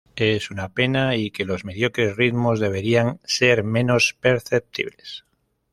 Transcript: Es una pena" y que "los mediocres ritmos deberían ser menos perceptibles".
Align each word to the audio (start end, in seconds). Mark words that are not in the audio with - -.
Es 0.15 0.49
una 0.49 0.67
pena" 0.69 1.15
y 1.15 1.29
que 1.29 1.45
"los 1.45 1.63
mediocres 1.63 2.17
ritmos 2.17 2.59
deberían 2.59 3.19
ser 3.23 3.63
menos 3.63 4.17
perceptibles". 4.19 5.25